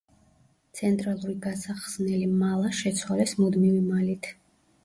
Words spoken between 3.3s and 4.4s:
მუდმივი მალით.